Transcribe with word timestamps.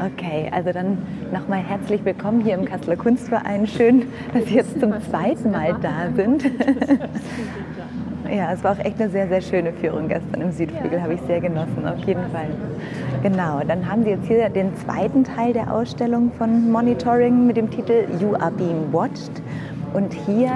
Okay, 0.00 0.50
also 0.50 0.72
dann 0.72 0.98
nochmal 1.32 1.60
herzlich 1.60 2.04
willkommen 2.04 2.40
hier 2.40 2.54
im 2.54 2.64
Kasseler 2.64 2.96
Kunstverein. 2.96 3.66
Schön, 3.68 4.06
dass 4.34 4.46
Sie 4.46 4.56
jetzt 4.56 4.80
zum 4.80 4.92
zweiten 5.02 5.52
Mal 5.52 5.76
da 5.80 6.10
sind. 6.16 6.44
Ja, 8.28 8.52
es 8.52 8.64
war 8.64 8.72
auch 8.72 8.78
echt 8.78 9.00
eine 9.00 9.10
sehr, 9.10 9.28
sehr 9.28 9.40
schöne 9.40 9.72
Führung 9.74 10.08
gestern 10.08 10.40
im 10.40 10.52
Südflügel, 10.52 11.02
habe 11.02 11.14
ich 11.14 11.20
sehr 11.22 11.40
genossen, 11.40 11.86
auf 11.86 11.98
jeden 12.04 12.24
Fall. 12.30 12.48
Genau, 13.22 13.60
dann 13.66 13.88
haben 13.88 14.04
Sie 14.04 14.10
jetzt 14.10 14.26
hier 14.26 14.48
den 14.48 14.74
zweiten 14.76 15.22
Teil 15.22 15.52
der 15.52 15.72
Ausstellung 15.72 16.32
von 16.32 16.70
Monitoring 16.70 17.46
mit 17.46 17.56
dem 17.56 17.70
Titel 17.70 18.06
You 18.20 18.34
Are 18.34 18.50
Being 18.50 18.92
Watched. 18.92 19.42
Und 19.92 20.14
hier 20.14 20.50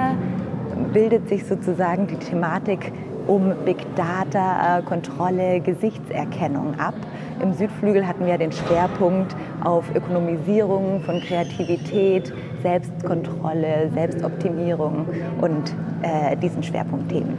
bildet 0.91 1.29
sich 1.29 1.45
sozusagen 1.45 2.07
die 2.07 2.15
Thematik 2.15 2.91
um 3.27 3.53
Big 3.65 3.77
Data, 3.95 4.81
Kontrolle, 4.81 5.59
Gesichtserkennung 5.59 6.79
ab. 6.79 6.95
Im 7.41 7.53
Südflügel 7.53 8.07
hatten 8.07 8.25
wir 8.25 8.37
den 8.37 8.51
Schwerpunkt 8.51 9.35
auf 9.63 9.85
Ökonomisierung 9.93 11.01
von 11.01 11.19
Kreativität, 11.21 12.33
Selbstkontrolle, 12.63 13.91
Selbstoptimierung 13.93 15.05
und 15.41 15.75
äh, 16.01 16.35
diesen 16.37 16.63
Schwerpunktthemen. 16.63 17.37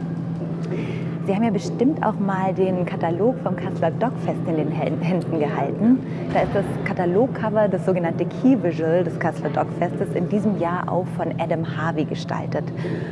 Sie 1.29 1.35
haben 1.35 1.43
ja 1.43 1.51
bestimmt 1.51 2.03
auch 2.03 2.17
mal 2.17 2.55
den 2.55 2.87
Katalog 2.87 3.35
vom 3.43 3.55
Kasseler 3.55 3.91
Dogfest 3.91 4.47
in 4.47 4.55
den 4.55 4.71
Händen 4.71 5.39
gehalten. 5.39 5.99
Da 6.33 6.39
ist 6.39 6.55
das 6.55 6.65
Katalogcover, 6.85 7.67
das 7.67 7.85
sogenannte 7.85 8.25
Key 8.25 8.57
Visual 8.63 9.03
des 9.03 9.19
Kasseler 9.19 9.51
Dogfestes, 9.51 10.15
in 10.15 10.27
diesem 10.27 10.59
Jahr 10.59 10.91
auch 10.91 11.05
von 11.15 11.39
Adam 11.39 11.63
Harvey 11.77 12.05
gestaltet. 12.05 12.63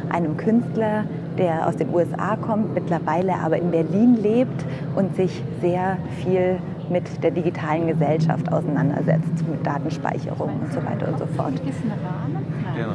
Einem 0.10 0.36
Künstler, 0.36 1.04
der 1.38 1.68
aus 1.68 1.76
den 1.76 1.94
USA 1.94 2.36
kommt, 2.38 2.74
mittlerweile 2.74 3.36
aber 3.36 3.60
in 3.60 3.70
Berlin 3.70 4.18
lebt 4.20 4.66
und 4.96 5.16
sich 5.16 5.44
sehr 5.62 5.98
viel 6.24 6.58
mit 6.90 7.24
der 7.24 7.32
digitalen 7.32 7.88
Gesellschaft 7.88 8.52
auseinandersetzt, 8.52 9.48
mit 9.50 9.66
Datenspeicherung 9.66 10.50
und 10.62 10.74
so 10.74 10.84
weiter 10.84 11.08
und 11.10 11.20
so 11.20 11.26
fort. 11.28 11.54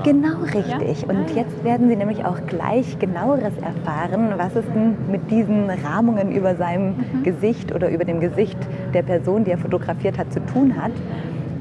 Genau 0.05 0.43
richtig. 0.43 1.09
Und 1.09 1.35
jetzt 1.35 1.65
werden 1.65 1.89
Sie 1.89 1.97
nämlich 1.97 2.25
auch 2.25 2.39
gleich 2.47 2.99
genaueres 2.99 3.53
erfahren, 3.59 4.35
was 4.37 4.55
es 4.55 4.65
denn 4.73 4.97
mit 5.11 5.31
diesen 5.31 5.69
Rahmungen 5.71 6.33
über 6.33 6.55
seinem 6.55 6.97
mhm. 6.97 7.23
Gesicht 7.25 7.75
oder 7.75 7.89
über 7.91 8.05
dem 8.05 8.21
Gesicht 8.21 8.59
der 8.95 9.03
Person, 9.03 9.45
die 9.45 9.51
er 9.51 9.59
fotografiert 9.59 10.19
hat, 10.19 10.33
zu 10.33 10.45
tun 10.47 10.75
hat. 10.81 10.93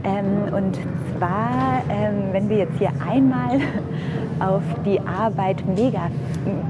Ähm, 0.03 0.53
und 0.53 0.79
zwar, 1.17 1.83
ähm, 1.89 2.31
wenn 2.31 2.49
wir 2.49 2.57
jetzt 2.57 2.77
hier 2.77 2.91
einmal 3.07 3.59
auf 4.39 4.63
die 4.85 4.99
Arbeit 4.99 5.63
Mega, 5.67 6.09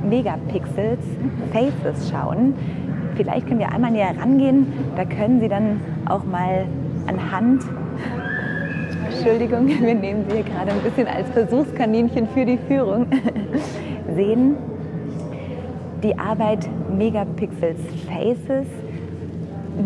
Megapixels 0.07 1.05
mhm. 1.05 1.51
Faces 1.51 2.09
schauen, 2.09 2.53
vielleicht 3.23 3.47
können 3.47 3.59
wir 3.59 3.71
einmal 3.71 3.91
näher 3.91 4.15
rangehen. 4.19 4.67
Da 4.95 5.05
können 5.05 5.39
Sie 5.39 5.47
dann 5.47 5.79
auch 6.07 6.23
mal 6.23 6.65
anhand 7.07 7.63
Entschuldigung, 9.09 9.67
wir 9.81 9.93
nehmen 9.95 10.25
Sie 10.27 10.37
hier 10.37 10.43
gerade 10.43 10.71
ein 10.71 10.79
bisschen 10.81 11.07
als 11.07 11.29
Versuchskaninchen 11.29 12.27
für 12.29 12.45
die 12.45 12.57
Führung, 12.57 13.05
sehen 14.15 14.55
die 16.01 16.17
Arbeit 16.17 16.67
Megapixels 16.97 17.79
Faces 18.07 18.65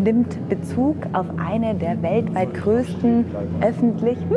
nimmt 0.02 0.48
Bezug 0.48 0.96
auf 1.12 1.26
eine 1.38 1.74
der 1.74 2.02
weltweit 2.02 2.54
größten 2.54 3.26
öffentlichen. 3.60 4.36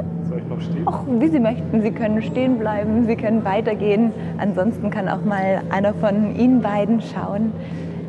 Stehen? 0.59 0.87
Och, 0.87 1.05
wie 1.19 1.27
Sie 1.27 1.39
möchten. 1.39 1.81
Sie 1.81 1.91
können 1.91 2.21
stehen 2.21 2.59
bleiben, 2.59 3.07
Sie 3.07 3.15
können 3.15 3.43
weitergehen. 3.45 4.11
Ansonsten 4.37 4.89
kann 4.89 5.07
auch 5.07 5.23
mal 5.23 5.61
einer 5.69 5.93
von 5.93 6.35
Ihnen 6.35 6.61
beiden 6.61 7.01
schauen, 7.01 7.51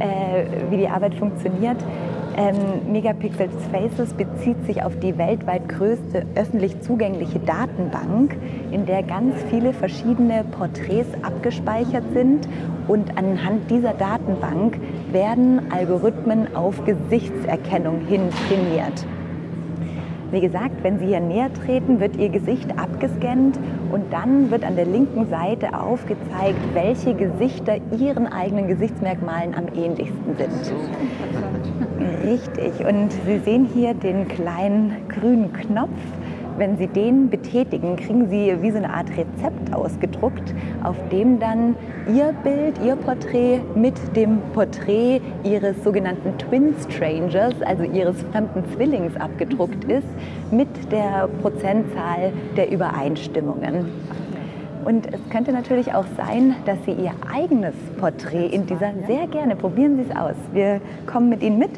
äh, 0.00 0.44
wie 0.70 0.78
die 0.78 0.88
Arbeit 0.88 1.14
funktioniert. 1.14 1.76
Ähm, 2.36 2.92
Megapixels 2.92 3.52
Faces 3.72 4.14
bezieht 4.14 4.64
sich 4.64 4.82
auf 4.82 4.98
die 5.00 5.18
weltweit 5.18 5.68
größte 5.68 6.24
öffentlich 6.36 6.80
zugängliche 6.80 7.38
Datenbank, 7.41 8.36
in 8.70 8.86
der 8.86 9.02
ganz 9.02 9.34
viele 9.50 9.72
verschiedene 9.72 10.44
Porträts 10.44 11.08
abgespeichert 11.22 12.04
sind 12.14 12.48
und 12.88 13.19
anhand 13.19 13.70
dieser 13.70 13.92
Datenbank 13.94 14.78
werden 15.12 15.70
Algorithmen 15.70 16.54
auf 16.54 16.84
Gesichtserkennung 16.84 18.00
hin 18.06 18.22
trainiert. 18.48 19.06
Wie 20.30 20.41
gesagt, 20.41 20.82
wenn 20.82 21.00
Sie 21.00 21.06
hier 21.06 21.20
näher 21.20 21.52
treten, 21.52 21.98
wird 21.98 22.16
Ihr 22.16 22.28
Gesicht 22.28 22.78
abgescannt 22.78 23.58
und 23.92 24.12
dann 24.12 24.50
wird 24.50 24.64
an 24.64 24.76
der 24.76 24.86
linken 24.86 25.28
Seite 25.28 25.78
aufgezeigt, 25.78 26.58
welche 26.74 27.14
Gesichter 27.14 27.76
Ihren 27.98 28.26
eigenen 28.26 28.68
Gesichtsmerkmalen 28.68 29.54
am 29.54 29.66
ähnlichsten 29.74 30.36
sind. 30.36 30.72
Richtig. 32.24 32.86
Und 32.86 33.12
Sie 33.26 33.38
sehen 33.38 33.68
hier 33.72 33.94
den 33.94 34.28
kleinen 34.28 35.08
grünen 35.08 35.52
Knopf. 35.52 35.90
Wenn 36.60 36.76
Sie 36.76 36.88
den 36.88 37.31
betätigen, 37.31 37.97
kriegen 37.97 38.28
Sie 38.28 38.54
wie 38.60 38.71
so 38.71 38.76
eine 38.76 38.93
Art 38.93 39.09
Rezept 39.09 39.72
ausgedruckt, 39.72 40.54
auf 40.84 40.94
dem 41.10 41.41
dann 41.41 41.75
Ihr 42.15 42.34
Bild, 42.44 42.78
Ihr 42.84 42.97
Porträt 42.97 43.60
mit 43.75 43.94
dem 44.15 44.43
Porträt 44.53 45.22
Ihres 45.43 45.82
sogenannten 45.82 46.37
Twin 46.37 46.75
Strangers, 46.87 47.54
also 47.65 47.84
Ihres 47.84 48.20
fremden 48.31 48.62
Zwillings, 48.75 49.16
abgedruckt 49.16 49.84
ist, 49.84 50.06
mit 50.50 50.69
der 50.93 51.31
Prozentzahl 51.41 52.31
der 52.59 52.70
Übereinstimmungen. 52.70 53.87
Und 54.84 55.06
es 55.06 55.20
könnte 55.31 55.53
natürlich 55.53 55.94
auch 55.94 56.06
sein, 56.19 56.56
dass 56.66 56.76
Sie 56.84 56.93
Ihr 56.93 57.12
eigenes 57.34 57.75
Porträt 57.99 58.49
in 58.49 58.66
dieser 58.66 58.93
sehr 59.06 59.26
gerne, 59.28 59.56
probieren 59.56 59.97
Sie 59.97 60.10
es 60.10 60.15
aus. 60.15 60.37
Wir 60.53 60.82
kommen 61.06 61.31
mit 61.31 61.43
Ihnen 61.43 61.59
mit. 61.59 61.70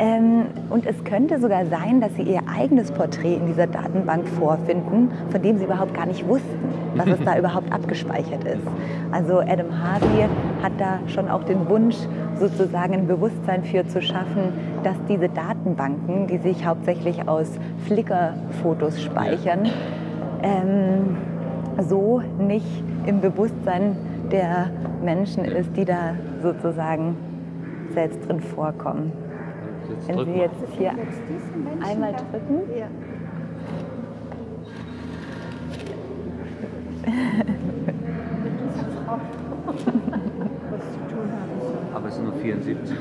Ähm, 0.00 0.46
und 0.70 0.86
es 0.86 1.04
könnte 1.04 1.38
sogar 1.38 1.66
sein, 1.66 2.00
dass 2.00 2.14
Sie 2.16 2.22
Ihr 2.22 2.40
eigenes 2.48 2.90
Porträt 2.90 3.34
in 3.34 3.46
dieser 3.46 3.66
Datenbank 3.66 4.26
vorfinden, 4.28 5.10
von 5.28 5.42
dem 5.42 5.58
Sie 5.58 5.64
überhaupt 5.64 5.92
gar 5.92 6.06
nicht 6.06 6.26
wussten, 6.26 6.72
dass 6.96 7.06
es 7.06 7.22
da 7.22 7.36
überhaupt 7.38 7.70
abgespeichert 7.70 8.42
ist. 8.44 8.66
Also 9.12 9.40
Adam 9.40 9.68
Harvey 9.78 10.26
hat 10.62 10.72
da 10.78 11.00
schon 11.06 11.28
auch 11.28 11.44
den 11.44 11.68
Wunsch, 11.68 11.96
sozusagen 12.38 12.94
ein 12.94 13.06
Bewusstsein 13.06 13.62
für 13.62 13.86
zu 13.86 14.00
schaffen, 14.00 14.54
dass 14.82 14.96
diese 15.06 15.28
Datenbanken, 15.28 16.26
die 16.28 16.38
sich 16.38 16.64
hauptsächlich 16.64 17.28
aus 17.28 17.58
Flickr-Fotos 17.86 19.02
speichern, 19.02 19.68
ähm, 20.42 21.18
so 21.86 22.22
nicht 22.38 22.82
im 23.04 23.20
Bewusstsein 23.20 23.98
der 24.32 24.70
Menschen 25.04 25.44
ist, 25.44 25.76
die 25.76 25.84
da 25.84 26.14
sozusagen 26.42 27.16
selbst 27.92 28.26
drin 28.26 28.40
vorkommen. 28.40 29.29
Wenn 30.06 30.24
Sie 30.24 30.32
jetzt 30.32 30.54
hier 30.76 30.92
einmal 31.82 32.12
drücken. 32.12 32.60
Ja. 32.76 32.86
Aber 41.94 42.08
es 42.08 42.14
sind 42.14 42.24
nur 42.24 42.34
74 42.34 42.96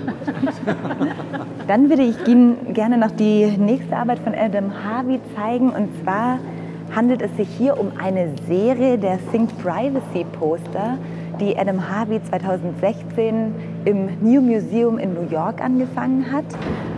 Dann 1.68 1.90
würde 1.90 2.04
ich 2.04 2.28
Ihnen 2.28 2.74
gerne 2.74 2.98
noch 2.98 3.12
die 3.12 3.46
nächste 3.58 3.96
Arbeit 3.96 4.20
von 4.20 4.34
Adam 4.34 4.72
Harvey 4.84 5.20
zeigen. 5.36 5.70
Und 5.70 5.90
zwar 6.02 6.40
handelt 6.96 7.22
es 7.22 7.36
sich 7.38 7.48
hier 7.50 7.80
um 7.80 7.92
eine 7.98 8.30
Serie 8.48 8.98
der 8.98 9.20
Think 9.32 9.50
Privacy 9.62 10.26
Poster, 10.40 10.98
die 11.40 11.58
Adam 11.58 11.90
Harvey 11.90 12.22
2016 12.22 13.54
im 13.86 14.10
New 14.22 14.42
Museum 14.42 14.98
in 14.98 15.14
New 15.14 15.30
York 15.30 15.62
angefangen 15.64 16.32
hat. 16.32 16.46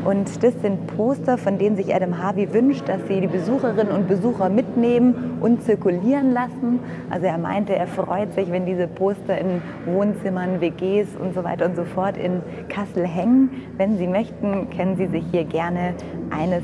Und 0.03 0.43
das 0.43 0.53
sind 0.61 0.87
Poster, 0.97 1.37
von 1.37 1.57
denen 1.57 1.75
sich 1.75 1.93
Adam 1.93 2.17
Harvey 2.17 2.51
wünscht, 2.53 2.89
dass 2.89 2.99
sie 3.07 3.21
die 3.21 3.27
Besucherinnen 3.27 3.93
und 3.93 4.07
Besucher 4.07 4.49
mitnehmen 4.49 5.37
und 5.41 5.63
zirkulieren 5.63 6.33
lassen. 6.33 6.79
Also 7.09 7.27
er 7.27 7.37
meinte, 7.37 7.75
er 7.75 7.87
freut 7.87 8.33
sich, 8.33 8.51
wenn 8.51 8.65
diese 8.65 8.87
Poster 8.87 9.37
in 9.37 9.61
Wohnzimmern, 9.85 10.59
WGs 10.59 11.09
und 11.21 11.35
so 11.35 11.43
weiter 11.43 11.65
und 11.65 11.75
so 11.75 11.83
fort 11.83 12.17
in 12.17 12.41
Kassel 12.67 13.05
hängen. 13.05 13.51
Wenn 13.77 13.97
Sie 13.97 14.07
möchten, 14.07 14.69
können 14.75 14.97
Sie 14.97 15.07
sich 15.07 15.23
hier 15.31 15.43
gerne 15.43 15.93
eines 16.31 16.63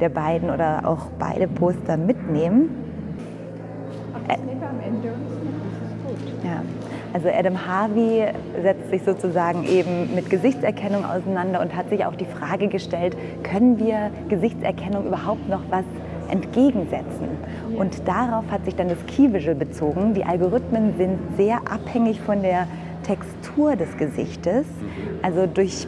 der 0.00 0.08
beiden 0.08 0.50
oder 0.50 0.82
auch 0.84 1.06
beide 1.18 1.46
Poster 1.46 1.96
mitnehmen. 1.96 2.70
Aber 4.12 4.26
das 4.26 4.38
am 4.38 4.80
Ende. 4.84 5.08
Das 5.08 5.90
ist 5.90 6.04
gut. 6.04 6.44
Ja. 6.44 6.83
Also 7.14 7.28
Adam 7.28 7.64
Harvey 7.64 8.26
setzt 8.60 8.90
sich 8.90 9.04
sozusagen 9.04 9.62
eben 9.68 10.12
mit 10.16 10.28
Gesichtserkennung 10.30 11.04
auseinander 11.04 11.60
und 11.60 11.76
hat 11.76 11.88
sich 11.88 12.04
auch 12.04 12.16
die 12.16 12.24
Frage 12.24 12.66
gestellt, 12.66 13.16
können 13.44 13.78
wir 13.78 14.10
Gesichtserkennung 14.28 15.06
überhaupt 15.06 15.48
noch 15.48 15.62
was 15.70 15.84
entgegensetzen? 16.28 17.28
Und 17.76 18.08
darauf 18.08 18.44
hat 18.50 18.64
sich 18.64 18.74
dann 18.74 18.88
das 18.88 18.98
Key 19.06 19.32
Visual 19.32 19.54
bezogen. 19.54 20.14
Die 20.14 20.24
Algorithmen 20.24 20.96
sind 20.98 21.20
sehr 21.36 21.58
abhängig 21.70 22.20
von 22.20 22.42
der 22.42 22.66
Textur 23.04 23.76
des 23.76 23.96
Gesichtes. 23.96 24.66
Also 25.22 25.46
durch 25.46 25.86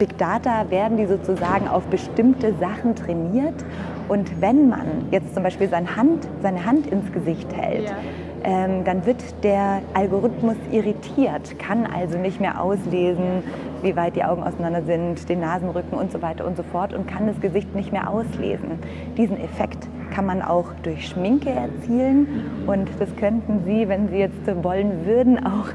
Big 0.00 0.18
Data 0.18 0.70
werden 0.70 0.96
die 0.96 1.06
sozusagen 1.06 1.68
auf 1.68 1.84
bestimmte 1.84 2.52
Sachen 2.58 2.96
trainiert. 2.96 3.64
Und 4.08 4.40
wenn 4.40 4.70
man 4.70 5.06
jetzt 5.12 5.34
zum 5.34 5.44
Beispiel 5.44 5.68
seine 5.68 5.94
Hand, 5.94 6.26
seine 6.42 6.66
Hand 6.66 6.88
ins 6.88 7.12
Gesicht 7.12 7.54
hält, 7.54 7.90
ja 7.90 7.96
ähm, 8.44 8.84
dann 8.84 9.06
wird 9.06 9.42
der 9.42 9.80
Algorithmus 9.94 10.56
irritiert, 10.70 11.58
kann 11.58 11.86
also 11.86 12.18
nicht 12.18 12.40
mehr 12.40 12.60
auslesen, 12.60 13.42
wie 13.82 13.96
weit 13.96 14.16
die 14.16 14.24
Augen 14.24 14.42
auseinander 14.42 14.82
sind, 14.82 15.28
den 15.28 15.40
Nasenrücken 15.40 15.98
und 15.98 16.12
so 16.12 16.22
weiter 16.22 16.46
und 16.46 16.56
so 16.56 16.62
fort 16.62 16.92
und 16.92 17.06
kann 17.06 17.26
das 17.26 17.40
Gesicht 17.40 17.74
nicht 17.74 17.92
mehr 17.92 18.08
auslesen. 18.08 18.78
Diesen 19.16 19.38
Effekt 19.40 19.88
kann 20.10 20.26
man 20.26 20.42
auch 20.42 20.66
durch 20.82 21.08
Schminke 21.08 21.50
erzielen 21.50 22.64
und 22.66 22.88
das 22.98 23.14
könnten 23.16 23.64
Sie, 23.64 23.88
wenn 23.88 24.08
Sie 24.08 24.16
jetzt 24.16 24.46
wollen 24.62 25.06
würden, 25.06 25.44
auch 25.44 25.68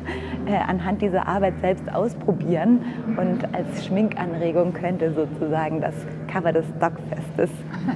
äh, 0.45 0.55
anhand 0.55 1.01
dieser 1.01 1.27
Arbeit 1.27 1.55
selbst 1.61 1.91
ausprobieren 1.93 2.81
und 3.17 3.43
als 3.53 3.85
Schminkanregung 3.85 4.73
könnte 4.73 5.13
sozusagen 5.13 5.81
das 5.81 5.95
Cover 6.31 6.53
des 6.53 6.65
Stockfestes 6.77 7.49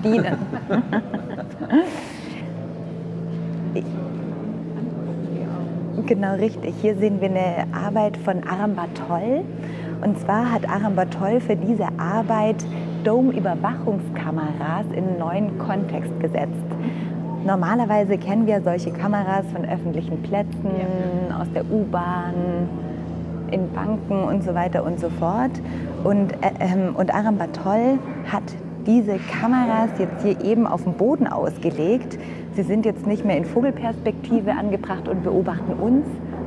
dienen. 0.03 0.37
Genau 6.13 6.35
richtig. 6.35 6.75
Hier 6.79 6.95
sehen 6.95 7.21
wir 7.21 7.29
eine 7.31 7.65
Arbeit 7.73 8.17
von 8.17 8.43
Aram 8.47 8.75
Bartol. 8.75 9.43
Und 10.05 10.19
zwar 10.19 10.51
hat 10.51 10.69
Aram 10.69 10.95
Bartol 10.95 11.39
für 11.39 11.55
diese 11.55 11.87
Arbeit 11.97 12.57
Dome-Überwachungskameras 13.03 14.85
in 14.95 15.07
einen 15.07 15.17
neuen 15.17 15.57
Kontext 15.57 16.11
gesetzt. 16.19 16.53
Normalerweise 17.43 18.19
kennen 18.19 18.45
wir 18.45 18.61
solche 18.61 18.91
Kameras 18.91 19.47
von 19.51 19.65
öffentlichen 19.65 20.21
Plätzen, 20.21 20.69
aus 21.35 21.47
der 21.51 21.65
U-Bahn, 21.65 22.69
in 23.49 23.71
Banken 23.73 24.23
und 24.23 24.43
so 24.43 24.53
weiter 24.53 24.83
und 24.83 24.99
so 24.99 25.09
fort. 25.09 25.59
Und, 26.03 26.33
äh, 26.43 26.51
ähm, 26.59 26.95
und 26.95 27.11
Aram 27.11 27.39
Bartol 27.39 27.97
hat 28.31 28.43
diese 28.85 29.17
Kameras 29.17 29.89
jetzt 29.97 30.21
hier 30.21 30.39
eben 30.43 30.67
auf 30.67 30.83
dem 30.83 30.93
Boden 30.93 31.25
ausgelegt. 31.25 32.19
Sie 32.55 32.63
sind 32.63 32.85
jetzt 32.85 33.07
nicht 33.07 33.25
mehr 33.25 33.37
in 33.37 33.45
Vogelperspektive 33.45 34.51
angebracht 34.51 35.07
und 35.07 35.23
beobachten 35.23 35.73
uns, 35.73 36.05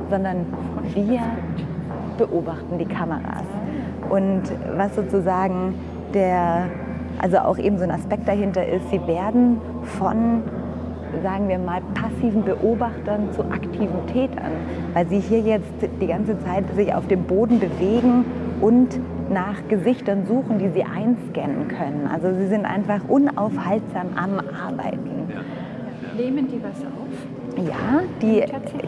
sondern 0.09 0.45
wir 0.93 1.21
beobachten 2.17 2.77
die 2.77 2.85
Kameras. 2.85 3.43
Und 4.09 4.43
was 4.75 4.95
sozusagen 4.95 5.75
der, 6.13 6.67
also 7.21 7.39
auch 7.39 7.57
eben 7.57 7.77
so 7.77 7.83
ein 7.83 7.91
Aspekt 7.91 8.27
dahinter 8.27 8.65
ist, 8.65 8.89
sie 8.89 9.05
werden 9.05 9.59
von 9.99 10.43
sagen 11.23 11.47
wir 11.47 11.57
mal, 11.57 11.81
passiven 11.93 12.43
Beobachtern 12.43 13.31
zu 13.31 13.43
aktiven 13.45 14.05
Tätern, 14.07 14.51
weil 14.93 15.07
sie 15.07 15.19
hier 15.19 15.39
jetzt 15.39 15.71
die 16.01 16.07
ganze 16.07 16.37
Zeit 16.39 16.65
sich 16.75 16.93
auf 16.93 17.07
dem 17.07 17.23
Boden 17.23 17.59
bewegen 17.59 18.25
und 18.61 18.99
nach 19.29 19.55
Gesichtern 19.67 20.25
suchen, 20.25 20.59
die 20.59 20.69
sie 20.69 20.83
einscannen 20.83 21.67
können. 21.67 22.09
Also 22.11 22.33
sie 22.37 22.47
sind 22.47 22.65
einfach 22.65 23.01
unaufhaltsam 23.07 24.07
am 24.15 24.39
Arbeiten. 24.39 25.31
Nehmen 26.17 26.47
die 26.47 26.61
was 26.63 26.81
auf? 26.81 27.67
Ja, 27.67 28.01
die, 28.21 28.43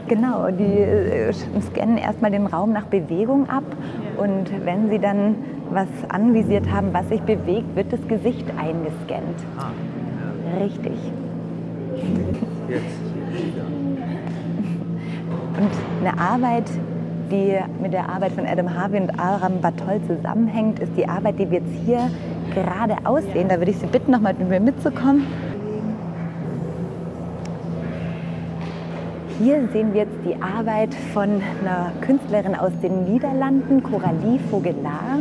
genau, 0.08 0.50
die 0.52 0.64
äh, 0.64 1.34
scannen 1.34 1.98
erstmal 1.98 2.32
den 2.32 2.46
Raum 2.46 2.74
nach 2.74 2.86
Bewegung 2.86 3.50
ab 3.50 3.64
und 4.18 4.52
wenn 4.66 4.90
sie 4.90 5.00
dann 5.00 5.36
was 5.72 5.88
anvisiert 6.10 6.72
haben, 6.72 6.90
was 6.92 7.08
sich 7.10 7.22
bewegt, 7.22 7.76
wird 7.76 7.94
das 7.94 8.08
Gesicht 8.08 8.46
eingescannt. 8.58 9.38
Ah, 9.58 9.72
Richtig. 10.62 10.94
Jetzt. 12.68 12.86
Und 15.58 16.08
eine 16.08 16.20
Arbeit, 16.20 16.70
die 17.32 17.58
mit 17.82 17.94
der 17.94 18.10
Arbeit 18.10 18.32
von 18.32 18.46
Adam 18.46 18.74
Harvey 18.74 19.02
und 19.02 19.20
Aram 19.20 19.62
Batol 19.62 20.00
zusammenhängt, 20.08 20.80
ist 20.80 20.92
die 20.98 21.08
Arbeit, 21.08 21.38
die 21.40 21.52
wir 21.52 21.60
jetzt 21.60 21.74
hier 21.86 22.10
gerade 22.54 22.96
aussehen. 23.04 23.50
Da 23.50 23.58
würde 23.58 23.72
ich 23.72 23.78
Sie 23.78 23.88
bitten, 23.88 24.12
nochmal 24.12 24.34
mit 24.34 24.50
mir 24.50 24.60
mitzukommen. 24.60 25.28
Hier 29.42 29.70
sehen 29.72 29.94
wir 29.94 30.02
jetzt 30.02 30.18
die 30.26 30.36
Arbeit 30.42 30.94
von 31.14 31.42
einer 31.62 31.94
Künstlerin 32.02 32.56
aus 32.56 32.74
den 32.84 33.06
Niederlanden, 33.06 33.82
Coralie 33.82 34.38
Vogelaar. 34.52 35.20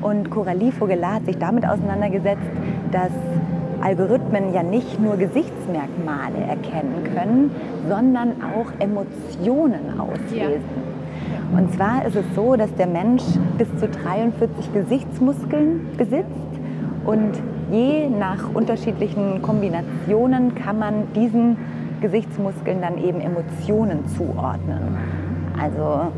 Und 0.00 0.30
Coralie 0.30 0.72
Vogelaar 0.72 1.16
hat 1.16 1.26
sich 1.26 1.36
damit 1.36 1.68
auseinandergesetzt, 1.68 2.40
dass 2.92 3.12
Algorithmen 3.82 4.54
ja 4.54 4.62
nicht 4.62 4.98
nur 4.98 5.18
Gesichtsmerkmale 5.18 6.38
erkennen 6.48 7.04
können, 7.14 7.50
sondern 7.90 8.36
auch 8.42 8.72
Emotionen 8.78 10.00
auslesen. 10.00 10.62
Ja. 11.52 11.58
Und 11.58 11.74
zwar 11.74 12.06
ist 12.06 12.16
es 12.16 12.24
so, 12.34 12.56
dass 12.56 12.74
der 12.76 12.86
Mensch 12.86 13.22
bis 13.58 13.68
zu 13.76 13.86
43 13.86 14.72
Gesichtsmuskeln 14.72 15.90
besitzt 15.98 16.26
und 17.04 17.32
je 17.70 18.08
nach 18.08 18.54
unterschiedlichen 18.54 19.42
Kombinationen 19.42 20.54
kann 20.54 20.78
man 20.78 21.12
diesen 21.14 21.58
Gesichtsmuskeln 22.02 22.82
dann 22.82 22.98
eben 22.98 23.20
Emotionen 23.20 24.06
zuordnen. 24.08 24.98
Also 25.58 26.12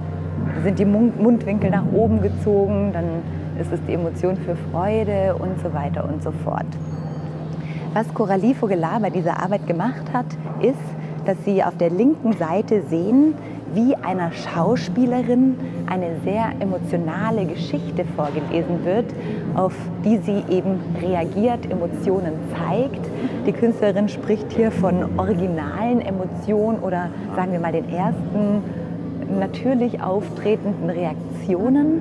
sind 0.64 0.78
die 0.78 0.84
Mundwinkel 0.84 1.70
nach 1.70 1.84
oben 1.92 2.20
gezogen, 2.20 2.90
dann 2.92 3.04
ist 3.60 3.72
es 3.72 3.80
die 3.86 3.92
Emotion 3.92 4.36
für 4.36 4.56
Freude 4.72 5.36
und 5.38 5.60
so 5.60 5.72
weiter 5.72 6.04
und 6.04 6.22
so 6.22 6.32
fort. 6.32 6.66
Was 7.92 8.12
Coralie 8.12 8.54
Vogelaar 8.54 8.98
bei 8.98 9.10
dieser 9.10 9.40
Arbeit 9.40 9.66
gemacht 9.68 10.12
hat, 10.12 10.26
ist, 10.60 10.74
dass 11.24 11.36
sie 11.44 11.62
auf 11.62 11.76
der 11.76 11.90
linken 11.90 12.32
Seite 12.32 12.82
sehen, 12.88 13.34
wie 13.74 13.94
einer 13.96 14.30
Schauspielerin 14.32 15.56
eine 15.86 16.20
sehr 16.24 16.52
emotionale 16.60 17.44
Geschichte 17.44 18.04
vorgelesen 18.16 18.84
wird, 18.84 19.06
auf 19.54 19.74
die 20.04 20.18
sie 20.18 20.44
eben 20.48 20.80
reagiert, 21.00 21.70
Emotionen 21.70 22.32
zeigt. 22.56 23.00
Die 23.46 23.52
Künstlerin 23.52 24.08
spricht 24.08 24.52
hier 24.52 24.70
von 24.70 25.18
originalen 25.18 26.00
Emotionen 26.00 26.78
oder 26.80 27.08
sagen 27.36 27.52
wir 27.52 27.60
mal 27.60 27.72
den 27.72 27.88
ersten 27.88 28.62
natürlich 29.38 30.02
auftretenden 30.02 30.90
Reaktionen. 30.90 32.00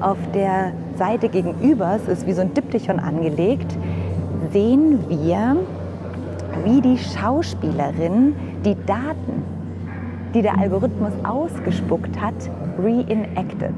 Auf 0.00 0.18
der 0.34 0.72
Seite 0.96 1.28
gegenüber, 1.28 1.96
es 1.96 2.08
ist 2.08 2.26
wie 2.26 2.32
so 2.32 2.42
ein 2.42 2.52
Diptychon 2.52 2.98
angelegt, 2.98 3.76
sehen 4.52 4.98
wir, 5.08 5.56
wie 6.64 6.80
die 6.80 6.98
Schauspielerin 6.98 8.34
die 8.64 8.76
Daten, 8.86 9.53
die 10.34 10.42
der 10.42 10.58
Algorithmus 10.58 11.12
ausgespuckt 11.22 12.20
hat, 12.20 12.34
reenacted. 12.78 13.74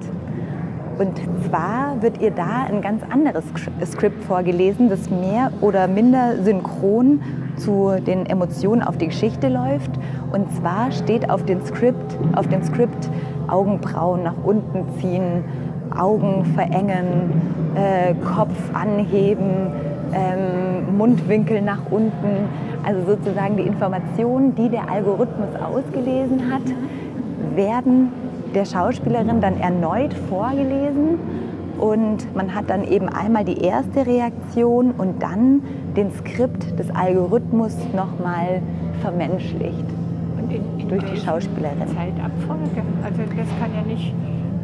Und 0.99 1.21
zwar 1.47 2.01
wird 2.01 2.23
ihr 2.23 2.31
da 2.31 2.65
ein 2.71 2.81
ganz 2.81 3.03
anderes 3.11 3.45
Skript 3.85 4.25
vorgelesen, 4.25 4.89
das 4.89 5.11
mehr 5.11 5.53
oder 5.61 5.89
minder 5.89 6.43
synchron 6.43 7.21
zu 7.57 7.93
den 8.07 8.25
Emotionen 8.25 8.83
auf 8.83 8.97
die 8.97 9.09
Geschichte 9.09 9.49
läuft. 9.49 9.91
Und 10.33 10.51
zwar 10.55 10.91
steht 10.93 11.29
auf 11.29 11.45
dem 11.45 11.63
Skript, 11.67 12.17
auf 12.35 12.49
dem 12.49 12.63
Skript 12.63 13.11
Augenbrauen 13.49 14.23
nach 14.23 14.37
unten 14.43 14.87
ziehen, 14.99 15.45
Augen 15.95 16.45
verengen, 16.55 17.31
äh, 17.75 18.15
Kopf 18.35 18.57
anheben, 18.73 19.71
ähm, 20.13 20.97
Mundwinkel 20.97 21.61
nach 21.61 21.91
unten. 21.91 22.49
Also 22.87 23.05
sozusagen 23.05 23.57
die 23.57 23.65
Informationen, 23.65 24.55
die 24.55 24.69
der 24.69 24.89
Algorithmus 24.89 25.57
ausgelesen 25.61 26.53
hat, 26.53 26.63
werden 27.57 28.13
der 28.55 28.65
Schauspielerin 28.65 29.41
dann 29.41 29.59
erneut 29.59 30.15
vorgelesen 30.31 31.19
und 31.79 32.33
man 32.37 32.55
hat 32.55 32.71
dann 32.71 32.85
eben 32.85 33.09
einmal 33.09 33.45
die 33.45 33.59
erste 33.59 34.07
Reaktion 34.07 34.93
und 34.93 35.21
dann 35.21 35.63
den 35.97 36.13
Skript 36.13 36.79
des 36.79 36.89
Algorithmus 36.95 37.77
nochmal 37.93 38.63
vermenschlicht 39.03 39.85
und 40.41 40.53
in, 40.53 40.63
in 40.79 40.89
durch 40.89 41.03
die 41.05 41.17
Schauspielerin. 41.17 41.89
Zeitabfolge. 41.89 42.83
Also 43.03 43.23
das 43.37 43.49
kann 43.59 43.75
ja 43.75 43.83
nicht 43.83 44.15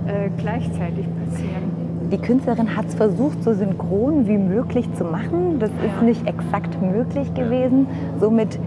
äh, 0.06 0.30
gleichzeitig 0.38 1.06
passieren. 1.26 1.71
Die 2.12 2.18
Künstlerin 2.18 2.76
hat 2.76 2.88
es 2.88 2.94
versucht, 2.94 3.42
so 3.42 3.54
synchron 3.54 4.28
wie 4.28 4.36
möglich 4.36 4.86
zu 4.96 5.04
machen. 5.04 5.58
Das 5.58 5.70
ist 5.70 6.02
nicht 6.02 6.26
exakt 6.26 6.80
möglich 6.82 7.32
gewesen. 7.32 7.86
Somit 8.20 8.58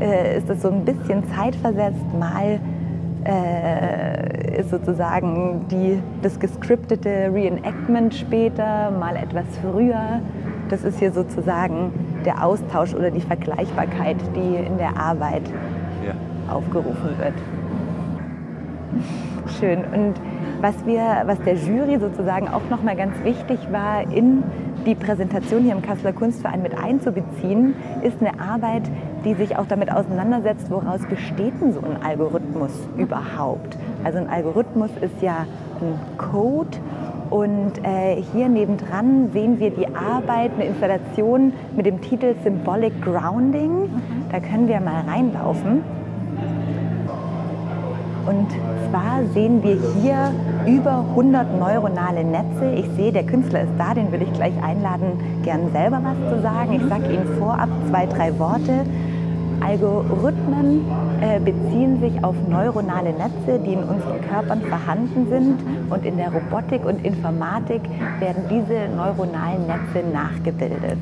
äh, 0.00 0.38
ist 0.38 0.48
es 0.48 0.62
so 0.62 0.70
ein 0.70 0.82
bisschen 0.86 1.22
zeitversetzt. 1.34 2.06
Mal 2.18 2.58
äh, 3.26 4.60
ist 4.60 4.70
sozusagen 4.70 5.66
die, 5.70 5.98
das 6.22 6.40
gescriptete 6.40 7.30
Reenactment 7.34 8.14
später, 8.14 8.90
mal 8.92 9.16
etwas 9.16 9.44
früher. 9.60 10.20
Das 10.70 10.82
ist 10.82 10.98
hier 10.98 11.12
sozusagen 11.12 11.92
der 12.24 12.42
Austausch 12.42 12.94
oder 12.94 13.10
die 13.10 13.20
Vergleichbarkeit, 13.20 14.16
die 14.34 14.56
in 14.56 14.78
der 14.78 14.96
Arbeit 14.96 15.42
ja. 16.02 16.14
aufgerufen 16.50 17.10
wird. 17.18 17.34
Schön. 19.48 19.84
Und 19.84 20.14
was, 20.60 20.74
wir, 20.86 21.22
was 21.26 21.40
der 21.42 21.54
Jury 21.54 21.98
sozusagen 21.98 22.48
auch 22.48 22.68
nochmal 22.70 22.96
ganz 22.96 23.14
wichtig 23.22 23.58
war, 23.70 24.02
in 24.10 24.42
die 24.84 24.94
Präsentation 24.94 25.62
hier 25.62 25.72
im 25.72 25.82
Kasseler 25.82 26.12
Kunstverein 26.12 26.62
mit 26.62 26.76
einzubeziehen, 26.76 27.74
ist 28.02 28.16
eine 28.20 28.40
Arbeit, 28.40 28.82
die 29.24 29.34
sich 29.34 29.56
auch 29.56 29.66
damit 29.66 29.92
auseinandersetzt, 29.92 30.70
woraus 30.70 31.00
besteht 31.08 31.60
denn 31.60 31.72
so 31.72 31.80
ein 31.80 32.02
Algorithmus 32.02 32.70
überhaupt. 32.96 33.76
Also 34.04 34.18
ein 34.18 34.28
Algorithmus 34.28 34.90
ist 35.00 35.20
ja 35.22 35.46
ein 35.80 36.18
Code 36.18 36.78
und 37.30 37.72
äh, 37.82 38.22
hier 38.32 38.48
nebendran 38.48 39.30
sehen 39.32 39.58
wir 39.58 39.70
die 39.70 39.86
Arbeit, 39.94 40.52
eine 40.54 40.66
Installation 40.66 41.52
mit 41.76 41.86
dem 41.86 42.00
Titel 42.00 42.34
Symbolic 42.44 43.02
Grounding. 43.02 43.90
Da 44.30 44.40
können 44.40 44.68
wir 44.68 44.80
mal 44.80 45.02
reinlaufen. 45.02 45.82
Und 48.26 48.48
zwar 48.90 49.20
sehen 49.32 49.62
wir 49.62 49.78
hier 50.00 50.32
über 50.66 51.04
100 51.10 51.58
neuronale 51.58 52.24
Netze. 52.24 52.72
Ich 52.74 52.86
sehe, 52.96 53.12
der 53.12 53.24
Künstler 53.24 53.62
ist 53.62 53.72
da, 53.78 53.94
den 53.94 54.10
will 54.10 54.22
ich 54.22 54.32
gleich 54.32 54.54
einladen, 54.62 55.12
gern 55.44 55.70
selber 55.72 56.00
was 56.02 56.34
zu 56.34 56.42
sagen. 56.42 56.72
Ich 56.72 56.88
sage 56.88 57.12
Ihnen 57.12 57.26
vorab 57.38 57.68
zwei, 57.88 58.06
drei 58.06 58.36
Worte. 58.38 58.84
Algorithmen 59.60 60.84
äh, 61.20 61.40
beziehen 61.40 62.00
sich 62.00 62.22
auf 62.22 62.34
neuronale 62.48 63.10
Netze, 63.12 63.58
die 63.64 63.72
in 63.72 63.84
unseren 63.84 64.20
Körpern 64.28 64.60
vorhanden 64.62 65.28
sind. 65.30 65.60
Und 65.90 66.04
in 66.04 66.16
der 66.16 66.32
Robotik 66.32 66.84
und 66.84 67.04
Informatik 67.04 67.82
werden 68.18 68.42
diese 68.50 68.94
neuronalen 68.94 69.66
Netze 69.66 70.06
nachgebildet. 70.12 70.98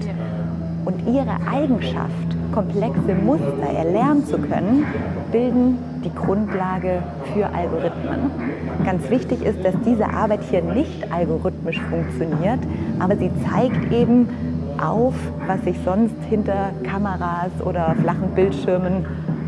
Und 0.85 1.09
ihre 1.09 1.37
Eigenschaft, 1.51 2.37
komplexe 2.53 3.15
Muster 3.25 3.67
erlernen 3.75 4.25
zu 4.27 4.39
können, 4.39 4.85
bilden 5.33 5.79
die 6.05 6.15
Grundlage 6.15 7.03
für 7.33 7.47
Algorithmen. 7.47 8.31
Ganz 8.85 9.09
wichtig 9.11 9.43
ist, 9.43 9.65
dass 9.65 9.75
diese 9.87 10.09
Arbeit 10.09 10.41
hier 10.51 10.63
nicht 10.63 11.13
algorithmisch 11.13 11.81
funktioniert, 11.91 12.61
aber 12.99 13.17
sie 13.17 13.31
zeigt 13.51 13.93
eben 13.93 14.29
auf, 14.79 15.15
was 15.47 15.63
sich 15.65 15.77
sonst 15.85 16.15
hinter 16.29 16.73
Kameras 16.83 17.53
oder 17.65 17.95
flachen 18.01 18.29
Bildschirmen 18.35 19.07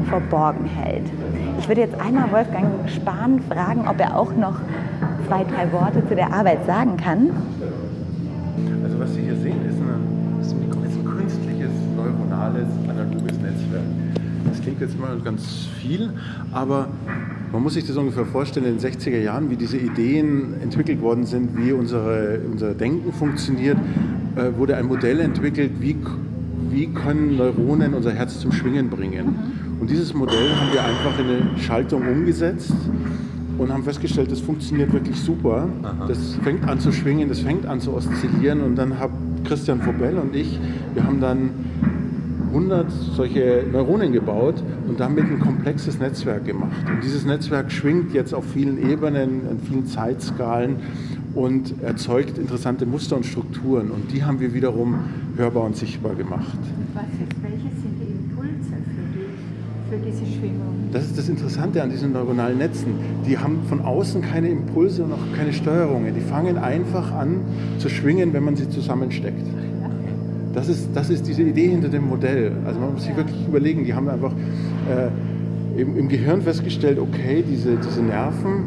verborgen 0.09 0.65
hält. 0.65 1.05
Ich 1.59 1.69
würde 1.69 1.81
jetzt 1.81 2.01
einmal 2.01 2.31
Wolfgang 2.31 2.67
Spahn 2.89 3.41
fragen, 3.51 3.87
ob 3.89 4.01
er 4.01 4.17
auch 4.17 4.35
noch 4.35 4.57
zwei, 5.27 5.45
drei 5.45 5.71
Worte 5.73 6.07
zu 6.09 6.15
der 6.15 6.33
Arbeit 6.33 6.65
sagen 6.67 6.97
kann. 6.97 7.31
Also 8.85 9.01
was 9.01 9.15
Sie 9.15 9.23
hier 9.23 9.37
sehen, 9.37 9.59
ist, 9.69 9.79
eine, 9.81 10.41
ist 10.41 10.97
ein 10.97 11.05
künstliches 11.05 11.71
neuronales 11.97 12.69
analoges 12.89 13.39
Netzwerk. 13.41 14.06
Klingt 14.67 14.81
jetzt 14.81 14.99
mal 14.99 15.17
ganz 15.21 15.69
viel, 15.81 16.11
aber 16.51 16.89
man 17.53 17.63
muss 17.63 17.75
sich 17.75 17.87
das 17.87 17.97
ungefähr 17.97 18.27
vorstellen, 18.27 18.67
in 18.67 18.79
den 18.79 18.93
60er 18.93 19.21
Jahren, 19.21 19.49
wie 19.49 19.55
diese 19.55 19.77
Ideen 19.77 20.61
entwickelt 20.61 21.01
worden 21.01 21.25
sind, 21.25 21.57
wie 21.57 21.71
unsere, 21.71 22.41
unser 22.51 22.75
Denken 22.75 23.13
funktioniert, 23.13 23.77
äh, 24.35 24.59
wurde 24.59 24.77
ein 24.77 24.87
Modell 24.87 25.21
entwickelt, 25.21 25.71
wie, 25.79 25.97
wie 26.69 26.89
können 26.89 27.37
Neuronen 27.37 27.95
unser 27.95 28.11
Herz 28.11 28.41
zum 28.41 28.51
Schwingen 28.51 28.91
bringen. 28.91 29.27
Mhm. 29.27 29.81
Und 29.83 29.89
dieses 29.89 30.13
Modell 30.13 30.51
haben 30.57 30.73
wir 30.73 30.85
einfach 30.85 31.17
in 31.21 31.27
eine 31.27 31.59
Schaltung 31.61 32.03
umgesetzt 32.09 32.75
und 33.59 33.73
haben 33.73 33.85
festgestellt, 33.85 34.33
das 34.33 34.41
funktioniert 34.41 34.93
wirklich 34.93 35.21
super. 35.21 35.69
Aha. 35.85 36.07
Das 36.09 36.35
fängt 36.43 36.69
an 36.69 36.81
zu 36.81 36.91
schwingen, 36.91 37.29
das 37.29 37.39
fängt 37.39 37.67
an 37.67 37.79
zu 37.79 37.95
oszillieren 37.95 38.63
und 38.63 38.75
dann 38.75 38.99
haben 38.99 39.15
Christian 39.45 39.81
Vobel 39.87 40.19
und 40.19 40.35
ich, 40.35 40.59
wir 40.93 41.05
haben 41.05 41.21
dann 41.21 41.51
100 42.57 42.91
solche 43.15 43.65
Neuronen 43.71 44.13
gebaut 44.13 44.55
und 44.89 44.99
damit 44.99 45.25
ein 45.25 45.41
komplexes 45.41 45.99
Netzwerk 45.99 46.47
gemacht. 46.47 46.77
Und 46.91 47.05
dieses 47.05 47.27
Netzwerk 47.27 47.71
schwingt 47.71 48.15
jetzt 48.15 48.33
auf 48.33 48.45
vielen 48.47 48.91
Ebenen, 48.91 49.43
in 49.51 49.61
vielen 49.61 49.87
Zeitskalen 49.87 50.77
und 51.35 51.83
erzeugt 51.83 52.39
interessante 52.39 52.87
Muster 52.87 53.17
und 53.17 53.27
Strukturen. 53.27 53.91
Und 53.91 54.11
die 54.11 54.25
haben 54.25 54.41
wir 54.41 54.55
wiederum 54.55 55.01
hörbar 55.37 55.65
und 55.65 55.77
sichtbar 55.77 56.15
gemacht. 56.15 56.59
Was 56.95 57.05
ist, 57.05 57.43
welche 57.43 57.69
sind 57.77 58.01
die 58.01 58.13
Impulse 58.13 58.73
für, 58.95 59.05
die, 59.13 59.91
für 59.91 60.11
diese 60.11 60.39
Schwingung? 60.39 60.89
Das 60.93 61.05
ist 61.05 61.19
das 61.19 61.29
Interessante 61.29 61.83
an 61.83 61.91
diesen 61.91 62.13
neuronalen 62.13 62.57
Netzen. 62.57 62.95
Die 63.27 63.37
haben 63.37 63.59
von 63.69 63.83
außen 63.83 64.23
keine 64.23 64.49
Impulse 64.49 65.05
und 65.05 65.13
auch 65.13 65.37
keine 65.37 65.53
Steuerungen. 65.53 66.15
Die 66.15 66.23
fangen 66.23 66.57
einfach 66.57 67.13
an 67.13 67.43
zu 67.79 67.91
schwingen, 67.91 68.33
wenn 68.33 68.45
man 68.45 68.57
sie 68.57 68.71
zusammensteckt. 68.71 69.45
Das 70.57 70.71
ist, 70.71 70.89
das 70.95 71.11
ist 71.11 71.27
diese 71.27 71.43
Idee 71.43 71.69
hinter 71.69 71.91
dem 71.91 72.09
Modell. 72.09 72.51
Also 72.65 72.81
man 72.81 72.95
muss 72.95 73.05
sich 73.05 73.15
wirklich 73.15 73.47
überlegen, 73.47 73.85
die 73.85 73.93
haben 73.93 74.09
einfach 74.09 74.33
äh, 74.33 75.79
im, 75.79 75.99
im, 75.99 76.09
Gehirn 76.09 76.41
festgestellt, 76.41 76.99
okay, 76.99 77.45
diese, 77.47 77.77
diese 77.77 78.01
Nerven, 78.01 78.65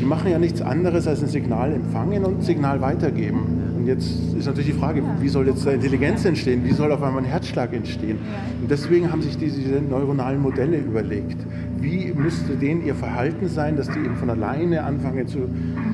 die 0.00 0.04
machen 0.04 0.30
ja 0.30 0.38
nichts 0.38 0.62
anderes 0.62 1.08
als 1.08 1.24
ein 1.24 1.28
Signal 1.28 1.72
empfangen 1.72 2.24
und 2.24 2.38
ein 2.38 2.42
Signal 2.42 2.80
weitergeben. 2.80 3.65
Und 3.86 3.92
jetzt 3.92 4.18
ist 4.36 4.46
natürlich 4.46 4.72
die 4.72 4.80
Frage, 4.80 5.00
wie 5.20 5.28
soll 5.28 5.46
jetzt 5.46 5.64
da 5.64 5.70
Intelligenz 5.70 6.24
entstehen? 6.24 6.64
Wie 6.64 6.72
soll 6.72 6.90
auf 6.90 7.00
einmal 7.04 7.22
ein 7.22 7.28
Herzschlag 7.28 7.72
entstehen? 7.72 8.18
Und 8.60 8.68
deswegen 8.68 9.12
haben 9.12 9.22
sich 9.22 9.38
diese, 9.38 9.60
diese 9.60 9.80
neuronalen 9.80 10.42
Modelle 10.42 10.78
überlegt. 10.78 11.36
Wie 11.78 12.12
müsste 12.12 12.56
denen 12.56 12.84
ihr 12.84 12.96
Verhalten 12.96 13.46
sein, 13.46 13.76
dass 13.76 13.86
die 13.86 14.00
eben 14.00 14.16
von 14.16 14.28
alleine 14.28 14.82
anfangen 14.82 15.28
zu, 15.28 15.48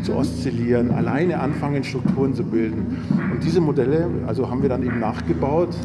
zu 0.05 0.15
oszillieren, 0.15 0.91
alleine 0.91 1.39
anfangen, 1.39 1.85
Strukturen 1.85 2.33
zu 2.33 2.45
bilden? 2.45 2.97
Und 3.31 3.45
diese 3.45 3.61
Modelle, 3.61 4.09
also 4.27 4.49
haben 4.49 4.63
wir 4.63 4.71
dann 4.71 4.83
eben 4.85 4.99
nachgebaut 4.99 5.77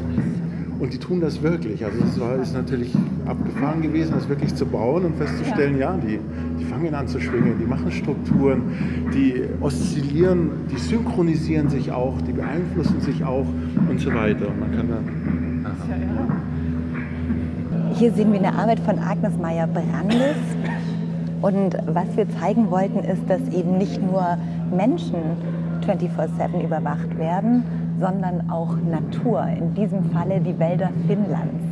und 0.79 0.93
die 0.93 0.98
tun 0.98 1.19
das 1.22 1.41
wirklich. 1.41 1.84
Also 1.84 1.98
es 2.03 2.19
war, 2.19 2.36
ist 2.36 2.53
natürlich 2.53 2.93
abgefahren 3.25 3.81
gewesen, 3.81 4.13
das 4.13 4.29
wirklich 4.29 4.53
zu 4.55 4.65
bauen 4.65 5.05
und 5.05 5.15
festzustellen, 5.15 5.77
ja, 5.77 5.96
die, 5.98 6.19
die 6.60 6.65
fangen 6.65 6.93
an 6.93 7.07
zu 7.07 7.19
schwingen, 7.19 7.55
die 7.60 7.65
machen 7.65 7.91
Strukturen, 7.91 8.62
die 9.13 9.43
oszillieren, 9.62 10.51
die 10.72 10.77
synchronisieren 10.77 11.69
sich 11.69 11.91
auch, 11.91 12.22
die 12.22 12.34
beeinflussen 12.34 13.01
sich 13.01 13.24
auch 13.24 13.46
und 13.89 14.00
so 14.00 14.13
weiter. 14.13 14.48
Und 14.48 14.60
man 14.60 14.72
kann 14.72 14.89
dann, 14.89 15.65
Hier 17.96 18.12
sehen 18.12 18.31
wir 18.31 18.39
eine 18.39 18.53
Arbeit 18.53 18.79
von 18.81 19.00
Agnes 19.00 19.38
Meyer-Brandes. 19.38 20.38
Und 21.41 21.77
was 21.86 22.07
wir 22.15 22.27
zeigen 22.39 22.69
wollten, 22.72 23.00
ist, 23.00 23.22
dass 23.27 23.41
eben 23.53 23.77
nicht 23.77 24.01
nur 24.01 24.38
Menschen 24.75 25.15
24-7 25.86 26.63
überwacht 26.63 27.17
werden, 27.17 27.63
sondern 28.00 28.50
auch 28.50 28.75
Natur, 28.89 29.46
in 29.58 29.74
diesem 29.74 30.12
Falle 30.12 30.39
die 30.39 30.58
Wälder 30.60 30.89
Finnlands. 31.08 31.63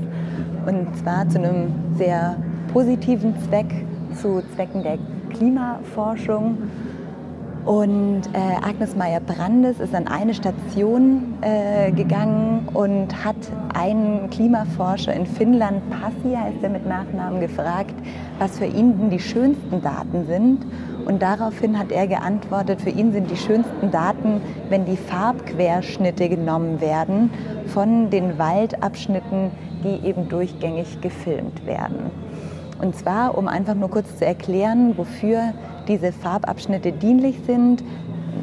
Und 0.65 0.95
zwar 0.97 1.27
zu 1.29 1.39
einem 1.39 1.71
sehr 1.97 2.37
positiven 2.73 3.35
Zweck, 3.47 3.85
zu 4.15 4.41
Zwecken 4.55 4.83
der 4.83 4.97
Klimaforschung. 5.29 6.57
Und 7.65 8.21
äh, 8.33 8.67
Agnes 8.67 8.95
Meyer-Brandes 8.95 9.79
ist 9.79 9.95
an 9.95 10.07
eine 10.07 10.35
Station 10.35 11.33
äh, 11.41 11.91
gegangen 11.91 12.67
und 12.73 13.25
hat 13.25 13.35
einen 13.73 14.29
Klimaforscher 14.29 15.13
in 15.13 15.25
Finnland, 15.25 15.81
Passi 15.89 16.35
heißt 16.35 16.57
er 16.61 16.69
mit 16.69 16.87
Nachnamen, 16.87 17.39
gefragt, 17.39 17.95
was 18.37 18.59
für 18.59 18.65
ihn 18.65 18.99
denn 18.99 19.09
die 19.09 19.19
schönsten 19.19 19.81
Daten 19.81 20.27
sind. 20.27 20.59
Und 21.05 21.21
daraufhin 21.21 21.77
hat 21.77 21.91
er 21.91 22.07
geantwortet, 22.07 22.81
für 22.81 22.89
ihn 22.89 23.11
sind 23.11 23.29
die 23.29 23.37
schönsten 23.37 23.91
Daten, 23.91 24.41
wenn 24.69 24.85
die 24.85 24.97
Farbquerschnitte 24.97 26.29
genommen 26.29 26.81
werden 26.81 27.29
von 27.67 28.09
den 28.09 28.39
Waldabschnitten, 28.39 29.51
die 29.83 30.07
eben 30.07 30.27
durchgängig 30.29 31.01
gefilmt 31.01 31.65
werden. 31.67 32.09
Und 32.81 32.95
zwar, 32.95 33.37
um 33.37 33.47
einfach 33.47 33.75
nur 33.75 33.89
kurz 33.89 34.17
zu 34.17 34.25
erklären, 34.25 34.97
wofür 34.97 35.53
diese 35.87 36.11
Farbabschnitte 36.11 36.91
dienlich 36.91 37.39
sind. 37.45 37.83